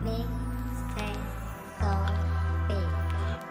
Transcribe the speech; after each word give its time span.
Vâng 0.00 0.37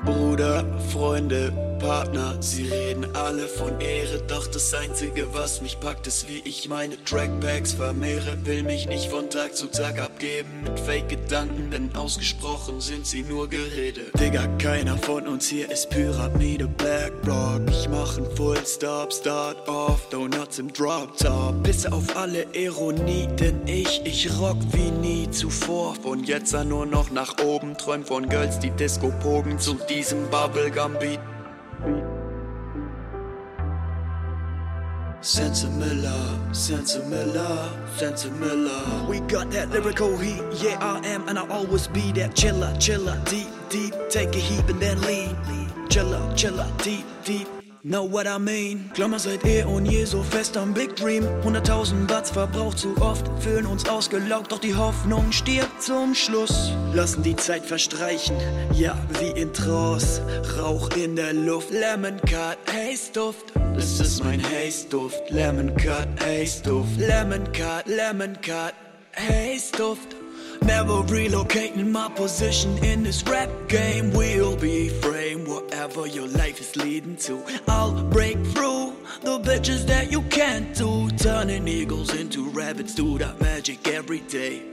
Bruder, 0.07 0.63
Freunde, 0.93 1.51
Partner, 1.79 2.35
sie 2.39 2.67
reden 2.67 3.05
alle 3.15 3.47
von 3.47 3.79
Ehre, 3.79 4.21
doch 4.27 4.47
das 4.47 4.73
Einzige, 4.73 5.33
was 5.33 5.61
mich 5.61 5.79
packt, 5.79 6.07
ist, 6.07 6.27
wie 6.27 6.41
ich 6.43 6.67
meine 6.67 7.01
Trackbacks 7.03 7.73
vermehre. 7.73 8.37
Will 8.45 8.63
mich 8.63 8.87
nicht 8.87 9.09
von 9.09 9.29
Tag 9.29 9.55
zu 9.55 9.67
Tag 9.67 9.99
abgeben 9.99 10.63
mit 10.63 10.79
Fake-Gedanken, 10.79 11.69
denn 11.71 11.95
ausgesprochen 11.95 12.81
sind 12.81 13.05
sie 13.05 13.23
nur 13.23 13.49
Gerede. 13.49 14.01
Digga, 14.19 14.47
keiner 14.57 14.97
von 14.97 15.27
uns 15.27 15.47
hier 15.47 15.69
ist 15.69 15.89
Pyramide 15.89 16.67
Black 16.67 17.13
Rock. 17.27 17.61
Ich 17.69 17.87
mach 17.89 18.17
einen 18.17 18.35
Full 18.35 18.65
Stop, 18.65 19.13
Start 19.13 19.67
off, 19.67 20.09
Donuts 20.09 20.59
im 20.59 20.71
Drop 20.73 21.15
Top. 21.17 21.61
Pisse 21.63 21.91
auf 21.91 22.15
alle 22.15 22.45
Ironie, 22.53 23.27
denn 23.39 23.61
ich, 23.67 24.01
ich 24.03 24.29
rock 24.39 24.57
wie 24.71 24.91
nie 24.91 25.29
zuvor. 25.29 25.95
Von 26.01 26.23
jetzt 26.23 26.55
an 26.55 26.69
nur 26.69 26.85
noch 26.85 27.11
nach 27.11 27.37
oben, 27.43 27.77
träum 27.77 28.03
von 28.03 28.27
Girls, 28.29 28.59
die 28.59 28.71
Disco 28.71 29.11
pogen 29.21 29.59
zu 29.59 29.75
diesem 29.97 30.29
Bubblegum 30.29 30.93
Beat. 30.99 31.19
Sense 35.21 35.65
Miller, 35.65 36.53
Sense 36.53 36.99
Miller. 37.09 39.07
We 39.09 39.19
got 39.21 39.49
that 39.51 39.71
lyrical 39.71 40.15
heat, 40.17 40.43
yeah 40.61 40.77
I 40.79 41.05
am, 41.07 41.27
and 41.27 41.39
I'll 41.39 41.51
always 41.51 41.87
be 41.87 42.11
that 42.13 42.35
chiller, 42.35 42.73
chiller, 42.77 43.19
deep, 43.25 43.47
deep. 43.69 43.93
Take 44.09 44.35
a 44.35 44.39
heap 44.39 44.69
and 44.69 44.79
then 44.79 45.01
lean, 45.01 45.35
chiller, 45.89 46.21
chiller, 46.35 46.67
deep, 46.83 47.05
deep. 47.25 47.56
Know 47.87 48.03
what 48.03 48.27
I 48.27 48.37
mean? 48.37 48.91
Klammer 48.93 49.17
seid 49.17 49.45
eh 49.45 49.63
und 49.63 49.85
je 49.85 50.03
so 50.03 50.21
fest 50.21 50.57
am 50.57 50.73
Big 50.73 50.97
Dream. 50.97 51.23
100.000 51.45 52.09
Watts 52.09 52.31
verbraucht 52.31 52.79
zu 52.79 52.93
oft, 52.99 53.25
fühlen 53.39 53.65
uns 53.65 53.87
ausgelaugt, 53.87 54.51
doch 54.51 54.59
die 54.59 54.75
Hoffnung 54.75 55.31
stirbt 55.31 55.81
zum 55.81 56.13
Schluss. 56.13 56.73
Lassen 56.93 57.23
die 57.23 57.37
Zeit 57.37 57.65
verstreichen, 57.65 58.35
ja, 58.73 58.97
wie 59.19 59.39
in 59.39 59.53
Trance. 59.53 60.21
Rauch 60.59 60.89
in 60.97 61.15
der 61.15 61.31
Luft, 61.31 61.71
Lemon 61.71 62.19
Cut, 62.25 62.57
Haze 62.67 63.13
Duft. 63.13 63.53
Das 63.73 64.01
ist 64.01 64.21
mein 64.21 64.43
Haze 64.43 64.89
Duft, 64.89 65.21
Lemon 65.29 65.73
Cut, 65.77 66.09
Haze 66.19 66.61
Duft. 66.63 66.97
Lemon 66.97 67.49
Cut, 67.53 67.87
Lemon 67.87 68.33
Cut, 68.41 68.73
Haze 69.15 69.71
Duft. 69.77 70.16
Never 70.63 71.03
relocating 71.03 71.91
my 71.91 72.09
position 72.09 72.77
in 72.83 73.03
this 73.03 73.23
rap 73.23 73.49
game. 73.67 74.11
We'll 74.11 74.55
be 74.55 74.89
framed 74.89 75.47
whatever 75.47 76.07
your 76.07 76.27
life 76.27 76.59
is 76.59 76.75
leading 76.75 77.17
to. 77.17 77.43
I'll 77.67 78.03
break 78.05 78.37
through 78.47 78.95
the 79.21 79.39
bitches 79.39 79.85
that 79.87 80.11
you 80.11 80.21
can't 80.23 80.75
do. 80.75 81.09
Turning 81.17 81.67
eagles 81.67 82.13
into 82.13 82.49
rabbits, 82.49 82.95
do 82.95 83.17
that 83.17 83.39
magic 83.41 83.87
every 83.87 84.19
day. 84.21 84.63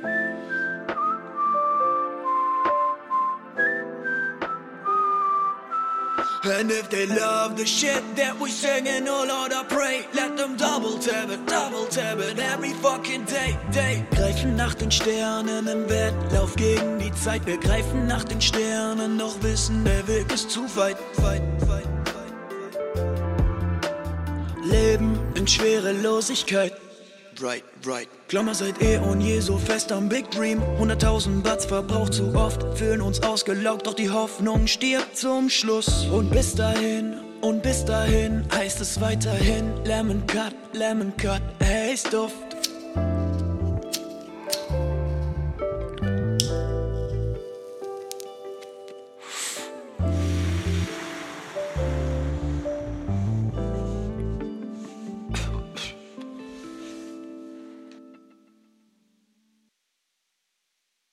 And 6.47 6.71
if 6.71 6.91
they 6.91 7.07
love 7.07 7.57
the 7.57 7.65
shit 7.65 8.03
that 8.17 8.39
we 8.39 8.51
singing, 8.51 9.09
oh 9.09 9.25
Lord, 9.27 9.55
I 9.55 9.65
pray, 9.65 10.07
let 10.13 10.37
them 10.37 10.59
double 10.59 10.99
tap 10.99 11.31
it, 11.31 11.47
double 11.47 11.87
tap 11.87 12.19
it 12.19 12.39
every 12.39 12.75
fucking 12.75 13.25
day, 13.25 13.57
day. 13.73 14.05
Greifen 14.11 14.55
nach 14.55 14.75
den 14.75 14.91
Sternen 14.91 15.67
im 15.67 15.89
Wettlauf 15.89 16.55
gegen 16.57 16.99
die 16.99 17.13
Zeit. 17.15 17.47
Wir 17.47 17.57
greifen 17.57 18.07
nach 18.07 18.25
den 18.25 18.43
Sternen, 18.43 19.19
doch 19.19 19.43
wissen, 19.43 19.87
der 19.87 20.07
Weg 20.07 20.31
ist 20.31 20.51
zu 20.51 20.65
weit, 20.77 20.99
weit, 21.17 21.41
weit, 21.67 21.89
weit. 22.15 22.35
Leben 24.65 25.19
in 25.35 25.47
Schwerelosigkeit. 25.47 26.75
Right, 27.41 27.65
right. 27.85 28.09
Klammer 28.29 28.55
seit 28.55 28.81
eh 28.81 28.99
und 28.99 29.21
je 29.21 29.41
so 29.41 29.59
fest 29.59 29.91
am 29.91 30.09
Big 30.09 30.31
Dream. 30.31 30.63
100.000 30.81 31.43
Batz 31.43 31.65
verbraucht 31.65 32.15
zu 32.15 32.35
oft, 32.35 32.63
fühlen 32.79 33.01
uns 33.01 33.23
ausgelaugt, 33.23 33.87
doch 33.87 33.95
die 33.95 34.11
Hoffnung 34.11 34.67
stirbt 34.67 35.17
zum 35.17 35.51
Schluss. 35.51 36.07
Und 36.07 36.31
bis 36.31 36.55
dahin, 36.55 37.15
und 37.41 37.63
bis 37.63 37.85
dahin 37.85 38.45
heißt 38.55 38.81
es 38.81 39.01
weiterhin 39.01 39.73
Lemon 39.85 40.25
Cut, 40.27 40.55
Lemon 40.73 41.13
Cut, 41.17 41.43
hey 41.61 41.97
Duft. 42.11 42.54